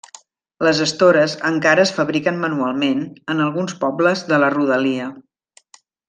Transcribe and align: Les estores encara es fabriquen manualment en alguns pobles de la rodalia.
Les 0.67 0.77
estores 0.85 1.33
encara 1.49 1.83
es 1.83 1.91
fabriquen 1.99 2.39
manualment 2.45 3.03
en 3.33 3.43
alguns 3.47 3.75
pobles 3.83 4.23
de 4.31 4.41
la 4.45 4.49
rodalia. 4.59 5.11